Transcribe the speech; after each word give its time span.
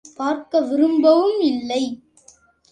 பார்க்க 0.15 0.61
விரும்பவும் 0.61 1.39
இல்லை. 1.41 1.83